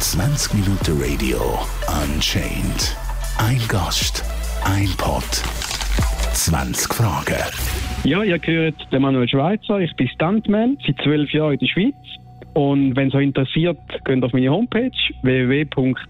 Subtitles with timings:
[0.00, 1.58] 20 Minuten Radio
[2.02, 2.96] Unchained.
[3.36, 4.24] Ein Gast,
[4.64, 5.22] ein Pod,
[6.32, 7.36] 20 Fragen.
[8.04, 9.80] Ja, ihr gehört den Manuel Schweizer.
[9.80, 11.94] Ich bin Stuntman, seit zwölf Jahren in der Schweiz.
[12.54, 14.90] Und wenn es euch interessiert, geht auf meine Homepage
[15.20, 16.00] www.stanti.ch.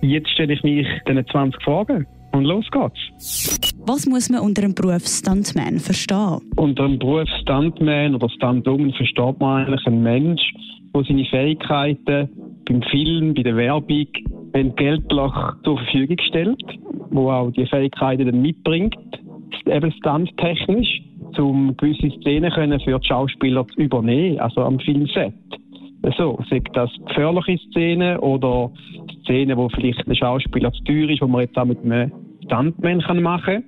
[0.00, 2.04] Jetzt stelle ich mich diesen 20 Fragen.
[2.36, 3.72] Und los geht's.
[3.86, 6.42] Was muss man unter dem Beruf Stuntman verstehen?
[6.56, 10.42] Unter dem Beruf Stuntman oder Stuntwoman versteht man eigentlich einen Mensch,
[10.94, 12.28] der seine Fähigkeiten
[12.68, 14.06] beim Film, bei der Werbung
[14.52, 15.32] entgeltlich
[15.64, 16.62] zur Verfügung stellt,
[17.10, 18.94] wo auch die Fähigkeiten dann mitbringt,
[19.64, 21.00] eben stunttechnisch,
[21.38, 25.32] um gewisse Szenen können für die Schauspieler zu übernehmen, also am Filmset.
[26.18, 28.70] So, sei das gefährliche Szenen oder
[29.22, 32.12] Szenen, wo vielleicht der Schauspieler zu teuer ist, wo man jetzt auch mit einem
[32.46, 33.64] Stuntman kann machen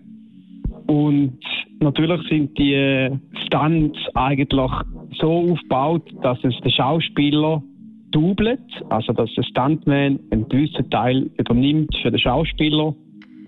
[0.87, 1.39] Und
[1.81, 3.11] natürlich sind die
[3.47, 4.73] Stunts eigentlich
[5.21, 7.63] so aufgebaut, dass es der Schauspieler
[8.11, 12.95] doublet, also dass der Stuntman einen gewissen Teil übernimmt für den Schauspieler.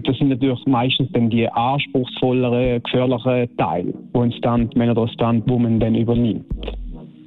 [0.04, 5.94] Das sind natürlich meistens dann die anspruchsvolleren, gefährlichen Teile, die ein Stuntman oder Stuntwoman dann
[5.94, 6.44] übernimmt.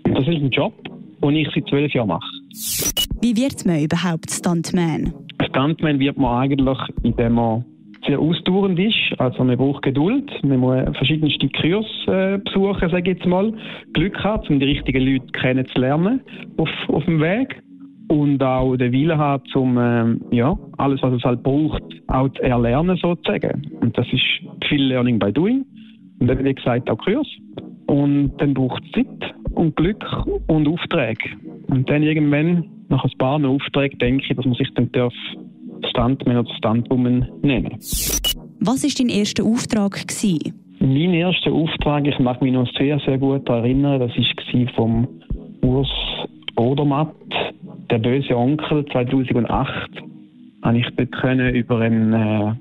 [0.06, 0.74] Das ist ein Job,
[1.24, 2.30] den ich seit zwölf Jahren mache.
[3.22, 5.14] Wie wird man überhaupt Stuntman?
[5.50, 7.66] Stuntman wird man eigentlich, indem man
[8.06, 9.14] sehr ausdauernd ist.
[9.18, 13.54] Also man braucht Geduld, man muss verschiedenste Kurs äh, besuchen, sage ich jetzt mal.
[13.94, 16.22] Glück haben, um die richtigen Leute kennenzulernen
[16.58, 17.62] auf, auf dem Weg.
[18.10, 22.44] Und auch den Willen haben, um ähm, ja, alles, was es halt braucht, auch zu
[22.44, 23.66] erlernen sozusagen.
[23.80, 25.66] Und das ist viel Learning by Doing.
[26.20, 27.28] Und dann, wie gesagt, auch Kurs.
[27.88, 30.06] Und dann braucht es Zeit und Glück
[30.48, 31.30] und Aufträge.
[31.68, 35.14] Und dann irgendwann, nach ein paar Aufträgen, denke ich, dass man sich dann darf
[35.88, 37.78] Stuntman oder Stuntwoman nennen.
[38.60, 40.08] Was war dein erster Auftrag?
[40.08, 40.54] Gewesen?
[40.80, 45.08] Mein erster Auftrag, ich mag mich noch sehr, sehr gut erinnern, das war vom
[45.62, 45.90] Urs
[46.56, 47.16] Odermatt,
[47.90, 49.90] der böse Onkel 2008.
[50.62, 52.54] Habe ich dort können über einen äh,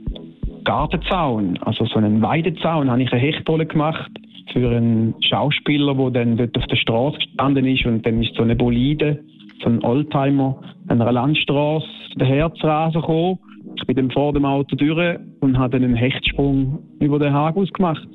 [0.65, 4.11] Gartenzaun, also so einen Weidezaun, habe ich eine Hechtrolle gemacht
[4.53, 8.43] für einen Schauspieler, der dann dort auf der Straße gestanden ist und dann ist so
[8.43, 9.23] eine Bolide
[9.69, 11.87] ein Oldtimer an einer Landstraße
[12.17, 13.39] daherzurasen gekommen.
[13.77, 17.73] Ich bin dann vor dem Auto durch und habe dann einen Hechtsprung über den Hagus
[17.73, 18.07] gemacht.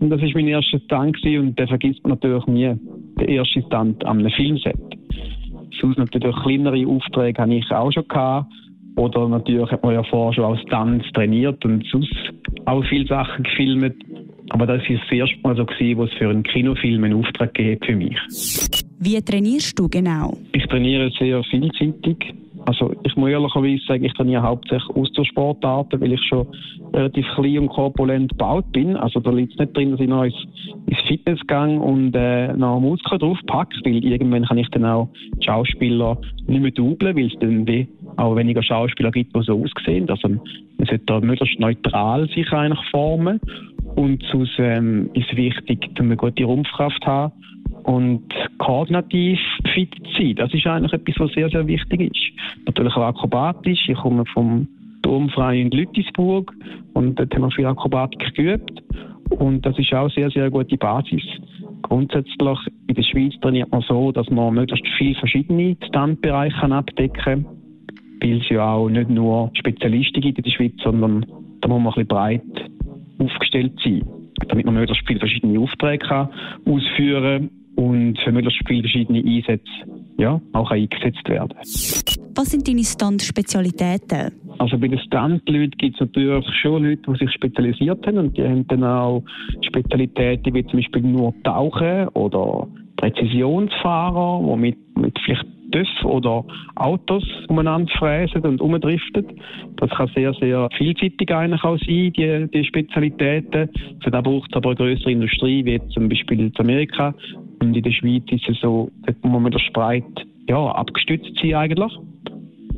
[0.00, 2.74] Und das war mein erster Stunt und den vergisst man natürlich nie.
[3.18, 4.76] Der erste Stunt am Filmset.
[5.80, 8.52] Sonst natürlich kleinere Aufträge habe ich auch schon gehabt.
[8.96, 12.14] Oder natürlich hat man ja vorher schon als Stunts trainiert und sonst
[12.66, 13.94] auch viele Sachen gefilmt.
[14.50, 17.54] Aber das war das erste Mal so, gewesen, wo es für einen Kinofilm einen Auftrag
[17.54, 18.82] gegeben für mich.
[19.04, 20.38] Wie trainierst du genau?
[20.52, 22.34] Ich trainiere sehr vielseitig.
[22.66, 26.46] Also ich muss ehrlicherweise sagen, ich trainiere hauptsächlich Ausdauersportarten, weil ich schon
[26.94, 28.96] relativ klein und korpulent gebaut bin.
[28.96, 30.36] Also da liegt es nicht drin, dass ich noch ins,
[30.86, 35.08] ins Fitnessgang und äh, noch Muskeln draufpacke, weil irgendwann kann ich dann auch
[35.40, 40.08] Schauspieler nicht mehr dubeln, weil es dann wie auch weniger Schauspieler gibt, die so aussehen.
[40.08, 40.40] Also man
[40.78, 43.40] sollte da möglichst neutral sich eigentlich formen
[43.96, 47.32] und sonst ähm, ist wichtig, dass man gute Rumpfkraft haben
[47.84, 48.22] und
[48.58, 49.38] koordinativ
[49.74, 50.34] fit sein.
[50.36, 52.66] Das ist eigentlich etwas, was sehr, sehr wichtig ist.
[52.66, 53.88] Natürlich auch akrobatisch.
[53.88, 54.68] Ich komme vom
[55.02, 56.52] Turmfrei in Lüttisburg
[56.94, 58.82] und dort haben wir viel Akrobatik geübt.
[59.30, 61.22] Und das ist auch sehr, sehr gute Basis.
[61.82, 67.46] Grundsätzlich in der Schweiz trainiert man so, dass man möglichst viele verschiedene Standbereiche abdecken kann,
[68.22, 71.26] weil es ja auch nicht nur Spezialisten gibt in der Schweiz, sondern
[71.60, 72.70] da muss man ein bisschen breit
[73.18, 74.02] aufgestellt sein,
[74.48, 76.28] damit man möglichst viele verschiedene Aufträge kann
[76.64, 79.70] ausführen kann und für möglichst viele verschiedene Einsätze
[80.18, 81.54] ja, auch eingesetzt werden.
[82.34, 84.32] Was sind deine Stunt-Spezialitäten?
[84.58, 88.42] Also bei den Stunt-Leuten gibt es natürlich schon Leute, die sich spezialisiert haben und die
[88.42, 89.22] haben dann auch
[89.62, 96.44] Spezialitäten wie zum Beispiel nur Tauchen oder Präzisionsfahrer, die mit, mit vielleicht TÜV oder
[96.76, 99.26] Autos umeinander fräsen und umdriften.
[99.76, 103.68] Das kann sehr, sehr vielseitig eigentlich auch sein, die, die Spezialitäten.
[104.02, 107.14] Für das braucht es aber eine größere Industrie, wie zum Beispiel in Amerika.
[107.60, 110.04] Und in der Schweiz ist es so, dort muss man der Spreit
[110.48, 111.92] ja, abgestützt sein eigentlich.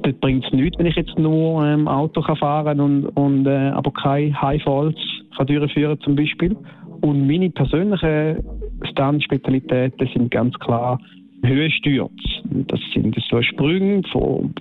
[0.02, 3.70] Dort bringt es nichts, wenn ich jetzt nur ähm, Auto kann fahren und, und äh,
[3.70, 4.96] aber keine High Falls
[5.36, 6.56] kann durchführen zum Beispiel.
[7.00, 8.44] Und meine persönlichen
[8.90, 10.98] Stunt-Spezialitäten sind ganz klar
[11.46, 12.14] Höhenstürze.
[12.68, 14.54] Das sind so Sprünge von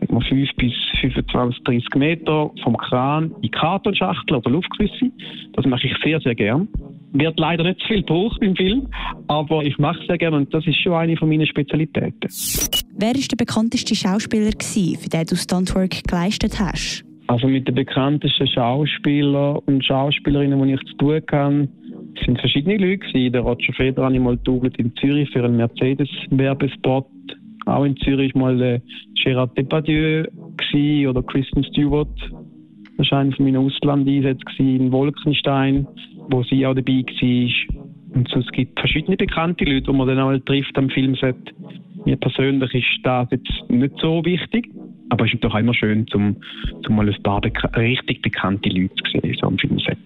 [0.00, 5.10] sagen wir, 5 bis 25, 30 Meter vom Kran in Kartonschachtel oder Luftgewisse.
[5.54, 6.68] Das mache ich sehr, sehr gern.
[7.12, 8.88] Wird leider nicht zu viel gebraucht im Film,
[9.28, 12.28] aber ich mache es sehr gerne und das ist schon eine von meinen Spezialitäten.
[12.98, 17.04] Wer war der bekannteste Schauspieler, gewesen, für den du Stuntwork geleistet hast?
[17.28, 21.68] Also mit den bekanntesten Schauspielern und Schauspielerinnen, die ich zu tun habe,
[22.20, 22.98] Es waren verschiedene Leute.
[22.98, 23.32] Gewesen.
[23.32, 24.38] Der Roger Federer habe mal
[24.78, 27.06] in Zürich für einen Mercedes-Werbespot.
[27.66, 28.82] Auch in Zürich war mal der
[29.22, 30.24] Gerard Depardieu
[31.08, 32.08] oder Kristen Stewart.
[32.96, 35.86] Das war einer von meinen Auslandeinsätzen in Wolkenstein,
[36.30, 38.16] wo sie auch dabei war.
[38.16, 41.36] Und so, es gibt verschiedene bekannte Leute, die man dann auch mal trifft am Filmset.
[42.04, 44.70] Mir persönlich ist das jetzt nicht so wichtig.
[45.10, 46.36] Aber es ist doch immer schön, zum,
[46.84, 49.98] zum mal ein paar beka richtig bekannte Leute zu sehen, so am Filmset.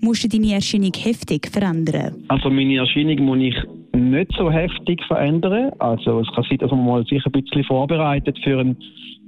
[0.00, 2.24] Musst du deine Erscheinung heftig verändern?
[2.28, 3.56] Also meine Erscheinung muss ich
[3.96, 5.72] nicht so heftig verändern.
[5.78, 8.76] Also es kann sein, dass man mal sich ein bisschen vorbereitet für einen,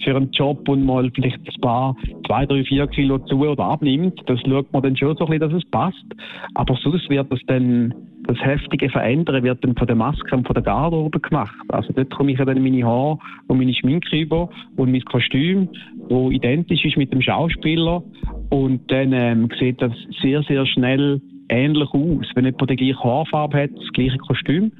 [0.05, 4.23] für einen Job und mal vielleicht ein paar, zwei, drei, vier Kilo zu oder abnimmt.
[4.27, 6.07] Das schaut man dann schon so ein bisschen, dass es passt.
[6.55, 7.95] Aber sonst wird das dann
[8.29, 11.55] das heftige Verändern wird dann von der Maske und von der Garderobe gemacht.
[11.69, 15.69] Also dort komme ich dann meine Haare und meine Schminke über und mein Kostüm,
[16.11, 18.03] wo identisch ist mit dem Schauspieler
[18.51, 22.27] und dann ähm, sieht das sehr, sehr schnell ähnlich aus.
[22.35, 24.73] Wenn jemand die gleiche Haarfarbe hat, das gleiche Kostüm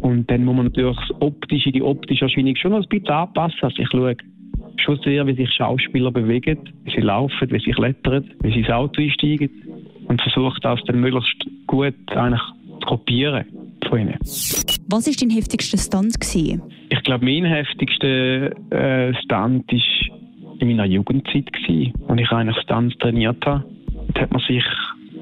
[0.00, 3.58] und dann muss man natürlich das optische, die optische Erscheinung schon noch ein bisschen anpassen.
[3.62, 4.16] Also ich schaue
[4.76, 8.70] schon sehr, wie sich Schauspieler bewegen, wie sie laufen, wie sie klettern, wie sie ins
[8.70, 9.50] Auto einsteigen
[10.06, 12.40] und versuche das dann möglichst gut eigentlich
[12.86, 13.44] kopieren
[13.88, 14.16] von ihnen.
[14.20, 16.20] Was war dein heftigster Stunt?
[16.20, 16.62] Gewesen?
[16.90, 20.18] Ich glaube, mein heftigster äh, Stunt war
[20.60, 23.64] in meiner Jugendzeit, gewesen, als ich eigentlich Stunts trainiert habe.
[24.14, 24.64] Da hat man sich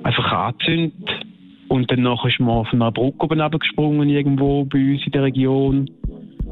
[0.06, 1.26] einfach angezündet
[1.69, 5.91] und dann ist man auf einer Brücke oben gesprungen, irgendwo bei uns in der Region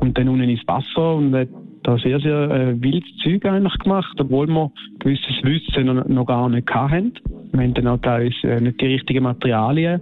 [0.01, 1.49] und dann unten ins Wasser und hat
[1.85, 6.69] da sehr, sehr äh, wildes Zeug eigentlich gemacht, obwohl wir gewisses Wissen noch, gar nicht
[6.75, 7.13] hatten.
[7.53, 10.01] Wir haben dann auch teilweise äh, nicht die richtigen Materialien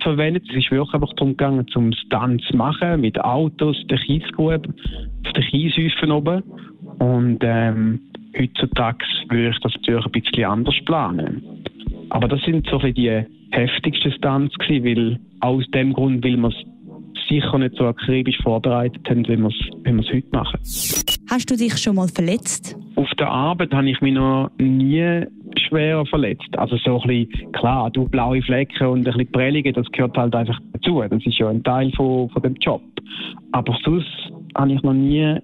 [0.00, 0.44] verwendet.
[0.48, 4.62] Es ist wirklich einfach darum gegangen, zum Stunts zu machen, mit Autos, der Kiesgrube,
[5.26, 6.42] auf den Kieshäufen oben.
[7.00, 8.00] Und ähm,
[8.38, 11.42] heutzutage würde ich das natürlich ein bisschen anders planen.
[12.14, 13.10] Aber das sind so die
[13.50, 19.02] heftigsten Stunts gewesen, weil aus dem Grund, weil man es sicher nicht so akribisch vorbereitet
[19.10, 20.60] haben, wie wir es wie heute machen.
[21.28, 22.76] Hast du dich schon mal verletzt?
[22.94, 25.24] Auf der Arbeit habe ich mich noch nie
[25.58, 26.56] schwer verletzt.
[26.56, 30.36] Also so ein bisschen, klar, du blaue Flecken und ein bisschen Prellungen, das gehört halt
[30.36, 31.02] einfach dazu.
[31.10, 32.82] Das ist ja ein Teil von, von dem Job.
[33.50, 34.06] Aber sonst
[34.56, 35.36] habe ich noch nie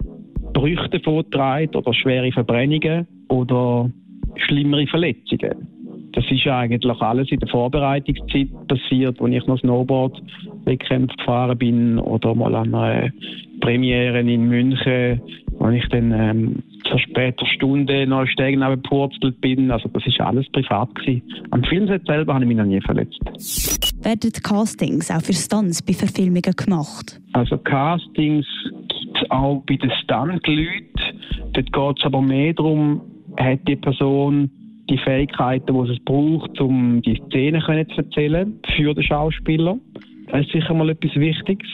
[0.52, 3.90] Brüche vorgetragen oder schwere Verbrennungen oder
[4.36, 5.79] schlimmere Verletzungen.
[6.12, 10.20] Das ist eigentlich alles in der Vorbereitungszeit passiert, als ich noch Snowboard
[10.64, 13.10] Wettkämpfe gefahren bin oder mal an einer
[13.60, 15.20] Premiere in München,
[15.58, 19.70] wo ich dann ähm, zur später Stunde noch Stegen gepurzelt bin.
[19.70, 21.22] Also das ist alles privat gewesen.
[21.50, 23.20] Am Filmset selber habe ich mich noch nie verletzt.
[24.02, 27.20] Werden Castings auch für Stunts bei Verfilmungen gemacht?
[27.32, 28.46] Also Castings
[28.88, 31.20] gibt es auch bei den Stunt-Leuten.
[31.52, 33.02] Dort geht es aber mehr darum,
[33.36, 34.50] hat die Person
[34.90, 39.78] die Fähigkeiten, die es braucht, um die Szene zu erzählen für den Schauspieler.
[40.30, 41.68] Das ist sicher mal etwas Wichtiges.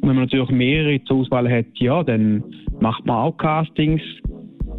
[0.00, 2.42] Und wenn man natürlich mehrere zur Auswahl hat, ja, dann
[2.80, 4.02] macht man auch Castings,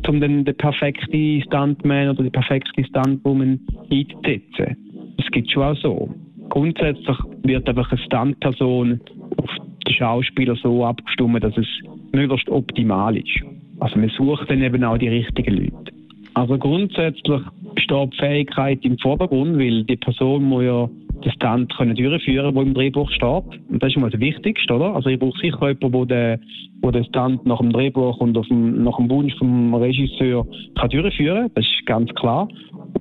[0.07, 3.59] um dann den perfekten Stuntman oder die perfekte Stuntwoman
[3.89, 4.75] einzusetzen.
[5.17, 6.09] Das gibt schon auch so.
[6.49, 8.99] Grundsätzlich wird einfach eine Stuntperson
[9.37, 9.49] auf
[9.87, 11.67] den Schauspieler so abgestimmt, dass es
[12.11, 13.41] möglichst optimal ist.
[13.79, 15.93] Also man sucht dann eben auch die richtigen Leute.
[16.35, 17.41] Also grundsätzlich
[17.77, 20.89] steht die Fähigkeit im Vordergrund, weil die Person muss ja
[21.23, 23.43] den Stunt können durchführen der im Drehbuch steht.
[23.69, 24.95] Und das ist mal das Wichtigste, oder?
[24.95, 26.45] Also ich brauche sicher jemanden, der den,
[26.83, 30.45] der den Stunt nach dem Drehbuch und dem, nach dem Wunsch vom Regisseur
[30.79, 31.49] kann durchführen.
[31.55, 32.47] Das ist ganz klar.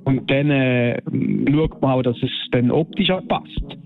[0.05, 1.01] Und dann äh,
[1.51, 3.77] schaut man auch, dass es dann optisch auch passt.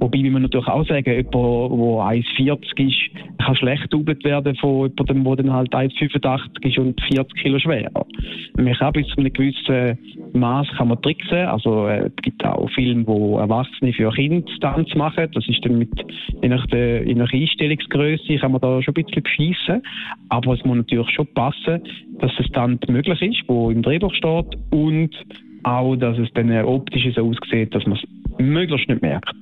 [0.00, 5.24] Wobei, man natürlich auch sagen, jemand, der 1,40 ist, kann schlecht doubelt werden von jemandem,
[5.24, 8.06] der dann halt 1,85 ist und 40 Kilo schwerer.
[8.56, 9.98] Man kann bis zu einem gewissen
[10.32, 11.46] Maß kann man tricksen.
[11.46, 15.28] Also, äh, es gibt auch Filme, wo Erwachsene für Kinder Stunts machen.
[15.34, 15.90] Das ist dann mit,
[16.42, 19.82] je nach der, je nach Einstellungsgröße kann man da schon ein bisschen beschießen.
[20.30, 21.82] Aber es muss natürlich schon passen,
[22.20, 25.10] dass es Stunt möglich ist, wo im Drehbuch steht und
[25.64, 29.34] auch, dass es dann optisch so aussieht, dass man es möglichst nicht merkt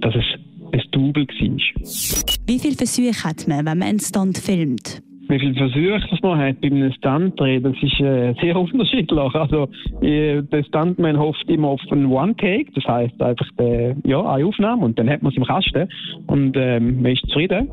[0.00, 0.24] dass es
[0.72, 2.46] ein Double war.
[2.46, 5.02] Wie viele Versuche hat man, wenn man einen Stunt filmt?
[5.30, 9.34] Wie viele Versuche das man hat bei einem Stunt-Dreh, das ist äh, sehr unterschiedlich.
[9.34, 9.68] Also,
[10.02, 14.84] äh, der Stuntman hofft immer auf einen One-Take, das heißt einfach der, ja, eine Aufnahme
[14.84, 15.88] und dann hat man es im Kasten
[16.26, 17.68] und ähm, man ist zufrieden.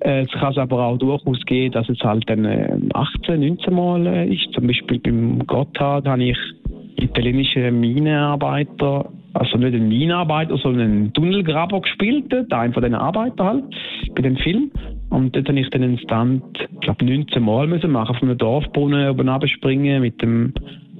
[0.00, 4.06] Äh, es kann aber auch durchaus gehen, dass es halt dann äh, 18, 19 Mal
[4.06, 4.52] äh, ist.
[4.52, 6.38] Zum Beispiel beim Gotthard habe ich
[6.96, 13.64] italienische Minenarbeiter also nicht ein Minenarbeiter, sondern ein Tunnelgraber gespielt, einer von diesen Arbeitern halt,
[14.14, 14.70] bei dem Film.
[15.10, 18.38] Und dort habe ich dann einen Stand, ich glaube 19 Mal müssen machen, von einem
[18.38, 20.52] Dorfbrunnen oben springen mit dem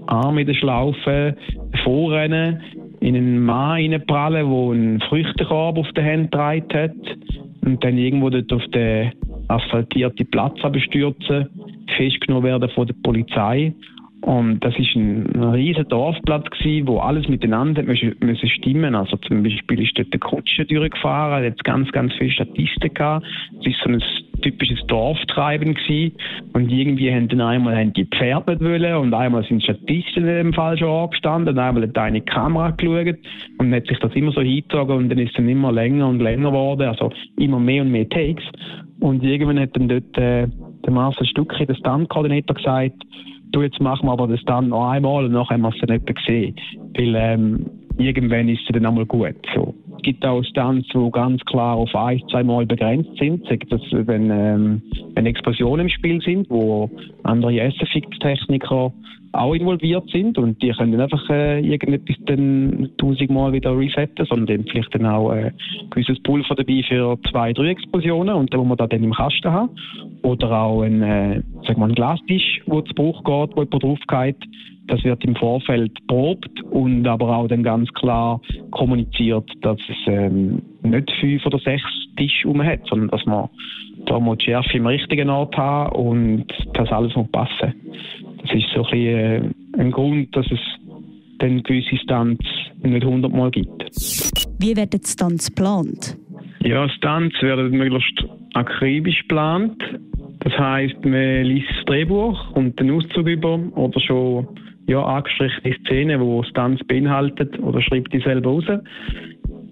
[0.06, 1.36] Arm in der Schlaufe,
[1.84, 2.60] vorrennen
[3.00, 7.18] in einen Mann reinprallen, der einen Früchtekorb auf der Hand getragen hat
[7.64, 9.12] und dann irgendwo dort auf den
[9.48, 11.48] asphaltierten Platz abstürzen,
[11.96, 13.72] festgenommen werden von der Polizei
[14.22, 18.94] und das ist ein, riesiger Dorfplatz gewesen, wo alles miteinander müssen, stimmen.
[18.94, 23.26] Also zum Beispiel ist dort der Kutsche durchgefahren, hat ganz, ganz viele Statisten gehabt.
[23.60, 24.02] Es ist so ein
[24.42, 26.16] typisches Dorftreiben gewesen.
[26.52, 30.36] Und irgendwie haben dann einmal haben die Pferde nicht wollen und einmal sind Statisten in
[30.36, 33.18] dem falschen Ort gestanden und einmal hat eine Kamera geschaut
[33.58, 36.20] und dann hat sich das immer so hingezogen und dann ist es immer länger und
[36.20, 38.44] länger geworden, also immer mehr und mehr Takes.
[39.00, 40.48] Und irgendwann hat dann dort äh,
[40.84, 43.04] der Marcel Stucki, der Stunt-Koordinator, gesagt,
[43.52, 45.96] du, jetzt machen wir aber das dann noch einmal und nachher haben wir es dann
[45.96, 46.56] nicht gesehen.
[46.96, 47.66] Weil ähm,
[47.98, 49.36] irgendwann ist es dann einmal gut.
[49.54, 49.74] So.
[49.96, 53.44] Es gibt auch Stunts, die ganz klar auf ein, zwei Mal begrenzt sind.
[53.70, 54.82] Das, wenn, ähm,
[55.14, 56.88] wenn Explosionen im Spiel sind, wo
[57.24, 58.92] andere SFX-Techniker
[59.32, 64.64] auch involviert sind und die können dann einfach äh, irgendetwas dann tausendmal wieder resetten, sondern
[64.64, 68.68] vielleicht dann auch äh, ein gewisses Pulver dabei für zwei, drei Explosionen und dann muss
[68.68, 69.70] man da dann im Kasten haben.
[70.22, 73.98] Oder auch ein, äh, sagen wir, ein Glastisch, wo zu Bruch geht, wo jemand drauf
[74.08, 74.36] geht.
[74.86, 80.62] Das wird im Vorfeld probt und aber auch dann ganz klar kommuniziert, dass es ähm,
[80.82, 81.84] nicht fünf oder sechs
[82.16, 83.50] Tische um hat, sondern dass man
[84.06, 87.74] da muss die Schärfe im richtigen Ort haben und das alles muss passen.
[88.42, 90.60] Das ist so ein, bisschen, äh, ein Grund, dass es
[91.38, 92.44] dann gewisse Stunts
[92.82, 93.84] nicht hundertmal gibt.
[94.60, 96.16] Wie werden die Stunts geplant?
[96.60, 99.82] Ja, Stunts werden möglichst akribisch geplant.
[100.40, 104.48] Das heisst, man liest das Drehbuch und den Auszug über oder schon
[104.86, 108.64] ja, angestrichene Szenen, die Stunts beinhaltet oder schreibt die selber raus.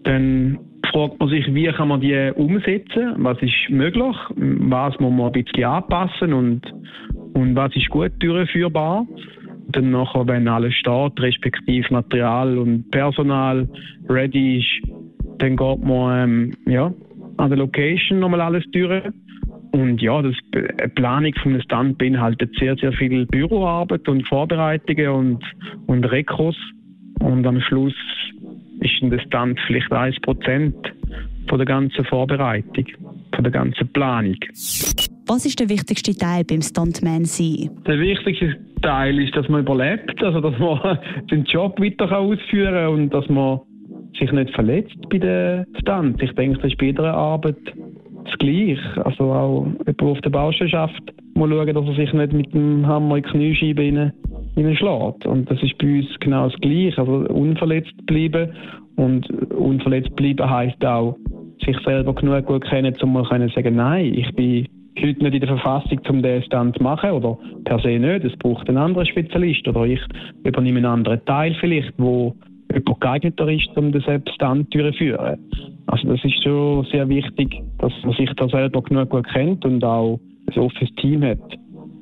[0.04, 0.58] Dann
[0.92, 5.32] fragt man sich, wie kann man die umsetzen, was ist möglich, was muss man ein
[5.32, 6.62] bisschen anpassen und,
[7.36, 9.06] und was ist gut durchführbar.
[9.68, 13.68] Dann nachher, wenn alles steht, respektive Material und Personal
[14.08, 14.90] ready ist,
[15.38, 16.92] dann geht man ähm, ja,
[17.36, 19.02] an der Location nochmal alles durch.
[19.72, 25.44] Und ja, das die Planung von Stand beinhaltet sehr, sehr viel Büroarbeit und Vorbereitungen und,
[25.86, 26.56] und Rekurs.
[27.20, 27.94] Und am Schluss
[28.80, 30.72] ist ein Stand vielleicht 1%
[31.48, 32.86] von der ganzen Vorbereitung,
[33.34, 34.36] von der ganzen Planung.
[35.28, 37.70] Was ist der wichtigste Teil beim Stuntman sein?
[37.84, 40.98] Der wichtigste Teil ist, dass man überlebt, also dass man
[41.30, 43.60] den Job weiter ausführen kann und dass man
[44.20, 46.22] sich nicht verletzt bei den Stunts.
[46.22, 47.56] Ich denke, das ist bei jeder Arbeit
[48.24, 49.04] das Gleiche.
[49.04, 51.02] Also auch jemand, der auf der Baustelle schafft,
[51.34, 53.82] muss schauen, dass er sich nicht mit dem Hammer in die Kniescheibe
[54.54, 55.26] hineinschlägt.
[55.26, 56.98] Und das ist bei uns genau das Gleiche.
[56.98, 58.52] Also unverletzt bleiben.
[58.94, 61.16] Und unverletzt bleiben heisst auch,
[61.64, 64.66] sich selber genug gut kennen, um mal sagen, nein, ich bin
[65.00, 68.24] heute nicht in der Verfassung, um diesen Stand zu machen oder per se nicht.
[68.24, 70.00] Es braucht einen anderen Spezialist oder ich
[70.44, 72.34] übernehme einen anderen Teil vielleicht, wo
[72.72, 74.02] jemand geeigneter ist, um den
[74.34, 75.38] Stand durchzuführen.
[75.86, 79.84] Also das ist schon sehr wichtig, dass man sich da selber genug gut kennt und
[79.84, 80.18] auch
[80.52, 81.38] ein offenes Team hat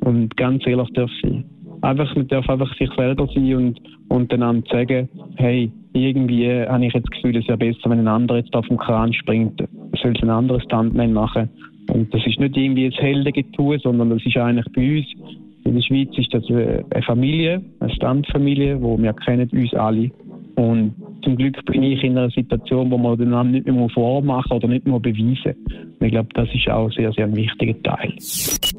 [0.01, 1.45] und ganz ehrlich darf sein.
[1.83, 3.75] Einfach, man darf einfach sich selber sein
[4.09, 8.09] und, dann sagen, hey, irgendwie habe ich jetzt das Gefühl, es wäre besser, wenn ein
[8.09, 9.63] anderer jetzt auf dem Kran springt.
[10.03, 11.51] Soll es ein anderer Stuntman machen.
[11.89, 15.83] Und das ist nicht irgendwie ein Heldengetue, sondern das ist eigentlich bei uns in der
[15.83, 20.11] Schweiz ist das eine Familie, eine Standfamilie, wo wir kennen uns alle.
[20.57, 24.69] Und zum Glück bin ich in einer Situation, wo man den nicht mehr vormachen oder
[24.69, 25.55] nicht mehr beweisen
[26.01, 28.13] Ich glaube, das ist auch sehr, sehr ein wichtiger Teil.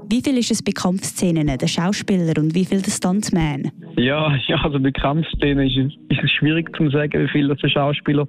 [0.09, 3.71] Wie viel ist es bei Kampfszenen, der Schauspieler und wie viel der Stuntman?
[3.97, 7.67] Ja, ja also bei Kampfszenen ist es, ist es schwierig zu sagen, wie viel der
[7.67, 8.27] Schauspieler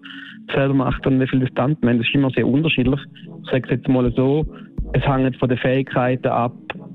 [0.53, 1.99] selber macht und wie viel der Stuntman.
[1.99, 3.01] Das ist immer sehr unterschiedlich.
[3.45, 4.47] Ich sage es jetzt mal so,
[4.93, 6.53] es hängt von den Fähigkeiten ab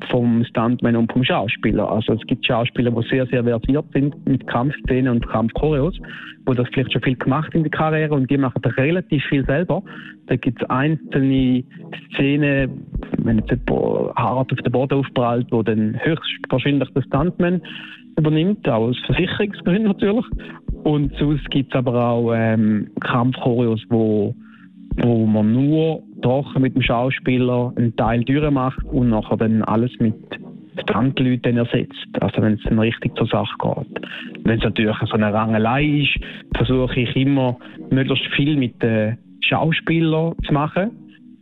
[0.09, 1.89] vom Stuntman und vom Schauspieler.
[1.89, 5.97] Also es gibt Schauspieler, die sehr, sehr versiert sind mit Kampfszenen und Kampfchoreos,
[6.45, 9.83] wo das vielleicht schon viel gemacht in der Karriere und die machen relativ viel selber.
[10.27, 11.63] Da gibt es einzelne
[12.13, 12.85] Szenen,
[13.19, 17.61] wenn jetzt jemand hart auf den Boden aufprallt, wo dann höchstwahrscheinlich der Stuntman
[18.17, 20.25] übernimmt, auch aus Versicherungsgründen natürlich.
[20.83, 24.35] Und sonst gibt es aber auch ähm, Kampfchoreos, wo
[24.97, 30.15] wo man nur trocken mit dem Schauspieler einen Teil durchmacht und nachher dann alles mit
[30.79, 32.07] Stuntleuten ersetzt.
[32.19, 34.07] Also wenn es dann richtig zur Sache geht.
[34.43, 36.17] Wenn es natürlich so eine Rangelei ist,
[36.55, 37.57] versuche ich immer
[37.89, 40.91] möglichst viel mit den Schauspielern zu machen,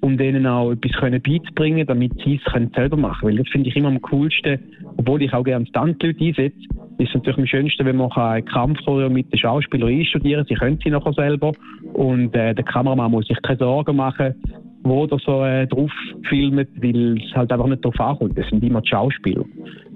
[0.02, 3.38] um denen auch etwas beizubringen, damit sie es selber machen können.
[3.38, 4.60] Weil das finde ich immer am coolsten,
[4.98, 6.58] obwohl ich auch gerne Stuntleute einsetze,
[6.98, 10.48] ist es natürlich am schönsten, wenn man einen Kampfchoreo mit den Schauspielern einstudieren kann.
[10.48, 11.54] Sie können sie nachher selber.
[11.94, 14.36] Und äh, der Kameramann muss sich keine Sorgen machen,
[14.84, 15.92] wo er so äh, drauf
[16.28, 18.38] filmt, weil es halt einfach nicht darauf ankommt.
[18.38, 19.46] Das sind immer die Schauspieler.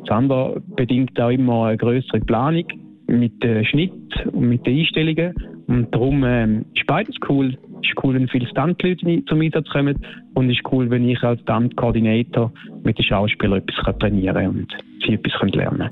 [0.06, 2.66] Das andere bedingt auch immer eine größere Planung
[3.08, 3.92] mit dem Schnitt
[4.32, 5.34] und mit den Einstellungen.
[5.68, 7.58] Und darum ähm, ist beides cool.
[7.82, 9.98] Es ist cool, wenn viele Stuntleute zum Einsatz kommen
[10.34, 12.52] und es ist cool, wenn ich als Stunt-Koordinator
[12.84, 14.74] mit den Schauspielern etwas trainieren kann und
[15.06, 15.90] sie etwas lernen können.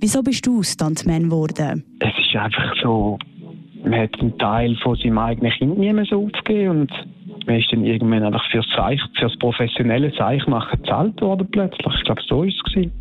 [0.00, 1.84] Wieso bist du Stuntman geworden?
[2.00, 3.18] Es ist einfach so,
[3.84, 6.92] man hat einen Teil von seinem eigenen Kind nie mehr so aufgegeben und
[7.46, 11.94] man ist dann irgendwann einfach fürs Zeich, fürs professionelle Zeichmachen gezahlt worden plötzlich.
[11.96, 12.92] Ich glaube, so ist es gewesen.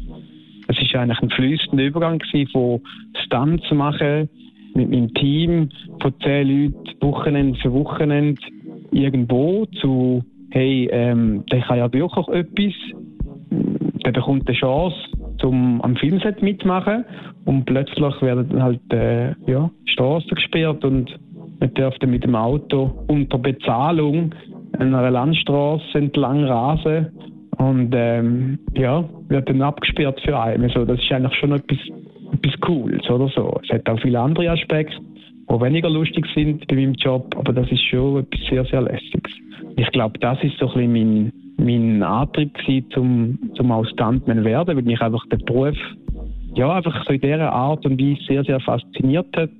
[0.68, 4.30] Es war eigentlich ein fließender Übergang gewesen, von zu machen
[4.76, 5.70] mit meinem Team
[6.00, 8.42] von zehn Leuten Wochenende für Wochenende
[8.92, 12.74] irgendwo zu hey, ähm, der kann ja wirklich etwas,
[14.06, 14.98] der bekommt eine Chance,
[15.44, 17.06] um am Filmset mitmachen
[17.46, 21.18] und plötzlich werden halt äh, ja, Straßen gesperrt und
[21.60, 24.34] man dürfte mit dem Auto unter Bezahlung
[24.78, 27.08] einer Landstraße entlang rasen
[27.58, 30.64] und ähm, ja, wird dann abgesperrt für einen.
[30.64, 31.78] Also das ist eigentlich schon etwas,
[32.34, 33.60] etwas Cooles oder so.
[33.64, 34.98] Es hat auch viele andere Aspekte,
[35.50, 39.34] die weniger lustig sind bei meinem Job, aber das ist schon etwas sehr, sehr Lästiges.
[39.76, 44.78] Ich glaube, das ist so ein bisschen mein, mein Antrieb gewesen, zum, zum auch werden,
[44.78, 45.76] weil mich einfach der Beruf
[46.56, 49.52] ja, einfach so in dieser Art und Weise sehr, sehr fasziniert hat.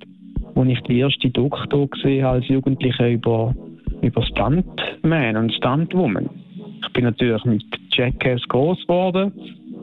[0.54, 3.54] Als ich die erste Doktor gesehen als Jugendlicher über,
[4.02, 6.28] über Stuntman und Stuntwoman.
[6.82, 9.32] Ich bin natürlich mit Jackass groß geworden.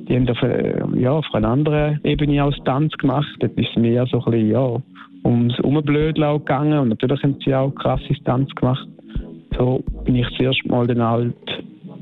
[0.08, 3.28] Die haben auf, äh, ja, auf einer anderen Ebene auch Stunts gemacht.
[3.40, 4.82] Dort ist mehr so ein bisschen, ja,
[5.26, 8.88] ums Umblödeln gegangen und natürlich haben sie auch krasse Stunts gemacht.
[9.58, 11.36] So bin ich zuerst mal dann halt,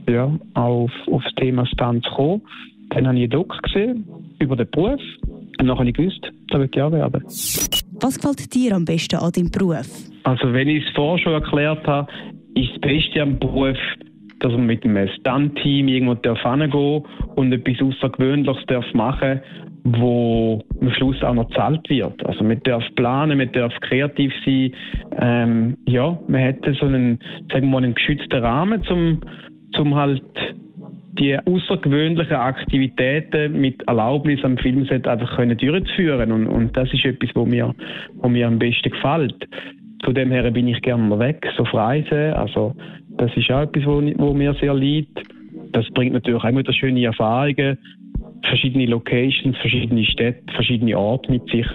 [0.08, 2.42] ja, auf, auf das Thema Stunts gekommen.
[2.90, 4.06] Dann habe ich einen Doc gesehen
[4.40, 7.24] über den Beruf und dann habe ich gewusst, da wird ich auch werden.
[8.06, 9.90] Was gefällt dir am besten an deinem Beruf?
[10.26, 12.08] Also wenn ich es vorher schon erklärt habe,
[12.54, 13.80] ist das Beste am Beruf,
[14.42, 19.42] dass man mit einem Stunt-Team irgendwo hingehen darf und etwas Außergewöhnliches darf machen
[19.88, 22.26] wo am Schluss auch noch gezahlt wird.
[22.26, 24.72] Also man darf planen, man darf kreativ sein.
[25.20, 27.20] Ähm, ja, man hätte so einen,
[27.52, 29.22] sagen wir mal, einen geschützten Rahmen, zum,
[29.76, 30.24] zum halt
[31.18, 37.30] die außergewöhnlichen Aktivitäten mit Erlaubnis am Filmset einfach können durchzuführen und, und das ist etwas,
[37.34, 37.74] was mir,
[38.16, 39.48] was mir am besten gefällt.
[40.04, 42.34] Von dem her bin ich gerne weg, so auf Reisen.
[42.34, 42.76] Also
[43.18, 45.22] das ist auch etwas, wo, wo mir sehr liegt.
[45.72, 47.78] Das bringt natürlich auch wieder schöne Erfahrungen,
[48.48, 51.68] verschiedene Locations, verschiedene Städte, verschiedene Orte mit sich.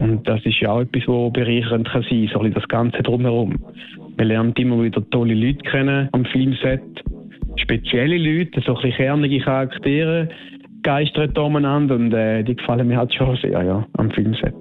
[0.00, 3.56] Und das ist ja auch etwas, was bereichernd kann sein, so das Ganze drumherum.
[4.16, 6.82] Man lernt immer wieder tolle Leute kennen am Filmset,
[7.56, 10.28] spezielle Leute, so ein bisschen kernige Charaktere
[10.82, 14.54] geistern umeinander und äh, die gefallen mir halt schon sehr ja, am Filmset.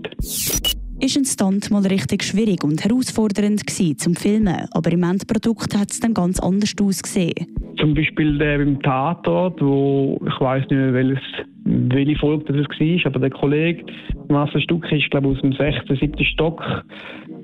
[1.03, 5.89] Ist ein Stunt mal richtig schwierig und herausfordernd gewesen zum Filmen, aber im Endprodukt hat
[5.89, 7.47] es dann ganz anders ausgesehen.
[7.79, 11.23] Zum Beispiel der beim Tatort, wo ich weiß nicht mehr, welches,
[11.63, 13.83] welche Folge das war, aber der Kollege
[14.29, 16.25] Marcel Stuck ist, glaube ich, aus dem 16., 7.
[16.25, 16.61] Stock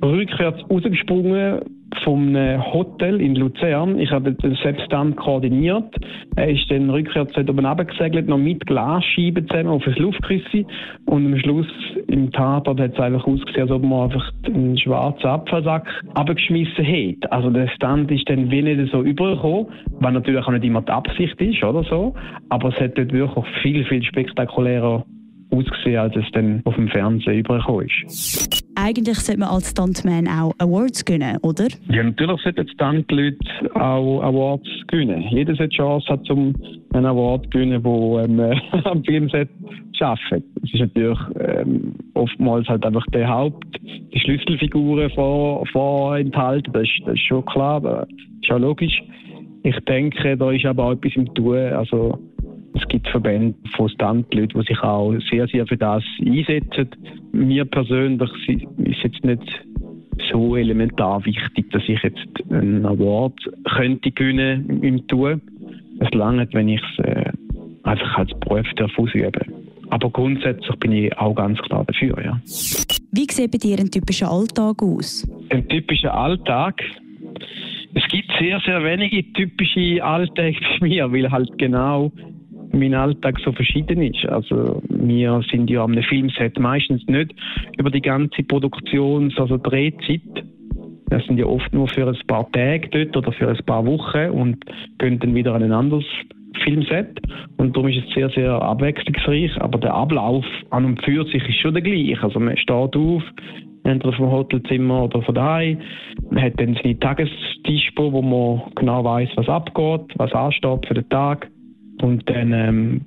[0.04, 1.62] rückwärts rausgesprungen
[2.04, 4.00] vom Hotel in Luzern.
[4.00, 5.96] Ich habe den selbst dann koordiniert.
[6.36, 10.66] Er ist dann rückwärts oben runtergesegelt, noch mit Glasscheiben zusammen auf das Luftküsse.
[11.06, 11.68] Und am Schluss
[12.08, 17.32] im Tatort hat es eigentlich ausgesehen, als ob man einfach einen schwarzen Abfallsack abgeschmissen hat.
[17.32, 19.68] Also der Stand ist dann wie nicht so übergekommen,
[20.00, 22.14] was natürlich auch nicht immer die Absicht ist oder so.
[22.50, 25.06] Aber es hat dort wirklich viel, viel spektakulärer
[25.52, 28.67] ausgesehen, als es dann auf dem Fernsehen übergekommen ist.
[28.80, 31.68] Eigentlich sollte man als Stuntman auch Awards gewinnen, oder?
[31.90, 33.38] Ja, natürlich sollten Stuntleute
[33.74, 35.24] auch Awards gewinnen.
[35.32, 36.54] Jeder sollte Chance hat, um
[36.94, 37.82] einen Award zu gewinnen,
[38.38, 39.50] der ähm, am Filmset
[40.00, 40.46] arbeitet.
[40.64, 46.72] Es ist natürlich ähm, oftmals halt einfach der Haupt, die Schlüsselfiguren vor, vor enthalten.
[46.72, 48.08] Das ist, das ist schon klar, das
[48.44, 49.02] ist auch logisch.
[49.64, 51.58] Ich denke, da ist aber auch etwas im Tun.
[51.58, 52.20] Also,
[52.74, 56.90] es gibt Verbände von Standleuten, die sich auch sehr, sehr für das einsetzen.
[57.32, 59.66] Mir persönlich ist jetzt nicht
[60.32, 63.34] so elementar wichtig, dass ich jetzt einen Award
[63.76, 65.42] könnte gewinnen im Tun.
[66.00, 67.32] Es langt, wenn ich es äh,
[67.84, 69.32] einfach als Beruf ausüben
[69.90, 72.40] Aber grundsätzlich bin ich auch ganz klar dafür, ja.
[72.46, 75.28] Wie sieht bei dir ein typischer Alltag aus?
[75.50, 76.84] Ein typischer Alltag?
[77.94, 82.12] Es gibt sehr, sehr wenige typische Alltage bei mir, weil halt genau
[82.72, 84.26] mein Alltag so verschieden ist.
[84.26, 87.34] Also wir sind ja am Filmset meistens nicht
[87.78, 90.22] über die ganze Produktions-, also Drehzeit.
[91.10, 94.30] Wir sind ja oft nur für ein paar Tage dort oder für ein paar Wochen
[94.32, 94.58] und
[95.00, 96.06] gehen dann wieder an ein anderes
[96.64, 97.20] Filmset.
[97.58, 99.52] Und darum ist es sehr, sehr abwechslungsreich.
[99.62, 102.22] Aber der Ablauf an und für sich ist schon der gleiche.
[102.22, 103.24] Also man steht auf,
[103.84, 105.80] entweder vom Hotelzimmer oder von daheim.
[106.30, 111.08] Man hat dann seine Tagesdispo, wo man genau weiß, was abgeht, was ansteht für den
[111.10, 111.50] Tag.
[112.02, 113.02] Und dann ähm,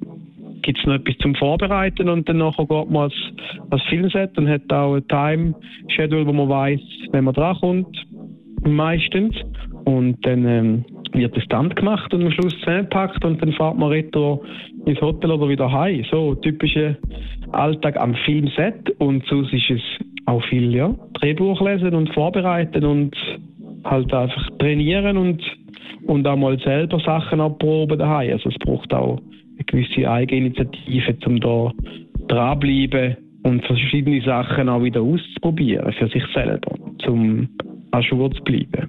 [0.63, 3.15] gibt es noch etwas zum Vorbereiten und dann geht man als,
[3.71, 6.81] als Filmset und hat auch ein Time-Schedule, wo man weiß,
[7.13, 7.97] wenn man drankommt,
[8.63, 9.37] meistens.
[9.85, 13.89] Und dann ähm, wird der Stand gemacht und am Schluss zusammengepackt und dann fährt man
[13.89, 14.45] retro
[14.87, 16.05] ins Hotel oder wieder heim.
[16.11, 16.97] So typischer
[17.53, 19.81] Alltag am Filmset und sonst ist es
[20.27, 23.17] auch viel ja, Drehbuch lesen und vorbereiten und
[23.85, 25.43] halt einfach trainieren und,
[26.07, 28.33] und auch mal selber Sachen abproben daheim.
[28.33, 29.21] Also es braucht auch
[29.55, 31.73] eine gewisse Eigeninitiative, um da
[32.29, 36.73] dranbleiben und verschiedene Sachen auch wieder auszuprobieren für sich selber,
[37.07, 37.49] um
[37.93, 38.89] an Schuhe zu bleiben.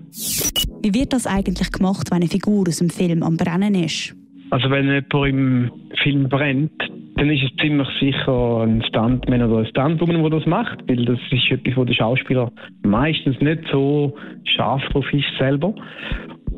[0.83, 4.15] Wie wird das eigentlich gemacht, wenn eine Figur aus dem Film am Brennen ist?
[4.51, 5.71] Also wenn jemand im
[6.03, 10.79] Film brennt, dann ist es ziemlich sicher ein Stuntman oder ein Stuntwoman, der das macht,
[10.87, 12.51] weil das ist etwas, wo der Schauspieler
[12.83, 15.73] meistens nicht so scharf drauf ist selber.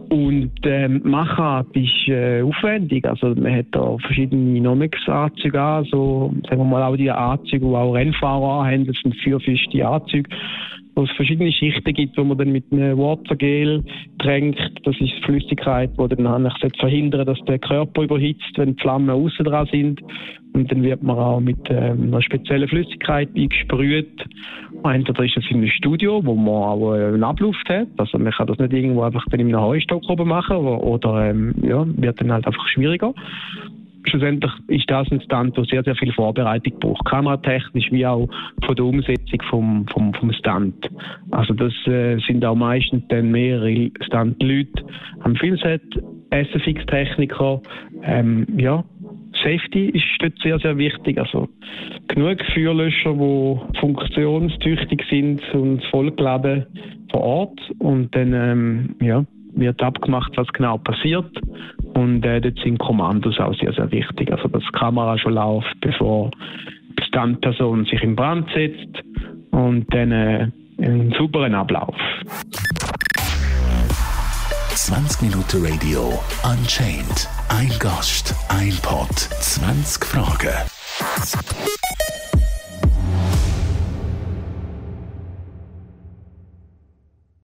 [0.10, 3.06] Und ähm, Machart ist äh, aufwendig.
[3.06, 7.76] Also man hat da verschiedene Nomex-Anzüge an, so sagen wir mal auch die Anzüge, die
[7.76, 10.30] auch Rennfahrer haben, das sind fürfeste Anzüge
[10.96, 13.84] wo es verschiedene Schichten gibt, wo man dann mit einem Watergel
[14.20, 14.60] tränkt.
[14.84, 19.46] Das ist Flüssigkeit, die dann eigentlich verhindern dass der Körper überhitzt, wenn die Flammen außen
[19.46, 20.02] dran sind.
[20.54, 24.24] Und dann wird man auch mit ähm, einer speziellen Flüssigkeit eingesprüht.
[24.84, 27.88] Entweder ist das in einem Studio, wo man auch eine Abluft hat.
[27.98, 31.30] Also man kann das nicht irgendwo einfach dann in einem Heustock oben machen oder, oder
[31.30, 33.14] ähm, ja, wird dann halt einfach schwieriger
[34.06, 37.06] schlussendlich ist das ein Stunt, der sehr, sehr viel Vorbereitung braucht.
[37.06, 38.28] Kameratechnisch wie auch
[38.66, 40.90] von der Umsetzung vom, vom, vom Stunt.
[41.32, 44.84] Also das äh, sind auch meistens dann mehrere Stunt-Leute
[45.22, 45.82] am Filmset,
[46.32, 47.62] SFX-Techniker,
[48.04, 48.84] ähm, ja,
[49.44, 51.18] Safety ist dort sehr, sehr wichtig.
[51.18, 51.50] Also
[52.08, 56.66] genug Feuerlöscher, die funktionstüchtig sind und vollgeladen
[57.12, 57.60] vor Ort.
[57.80, 61.30] Und dann ähm, ja, wird abgemacht, was genau passiert.
[61.94, 64.32] Und äh, dort sind Kommandos auch sehr, sehr wichtig.
[64.32, 66.32] Also, dass die Kamera schon läuft, bevor
[66.98, 69.04] die Standperson sich in Brand setzt
[69.52, 70.48] und dann äh,
[70.80, 71.96] einen sauberen Ablauf.
[74.76, 77.30] 20 Minuten Radio Unchained.
[77.50, 80.50] Ein Gast, ein Pod, 20 Fragen.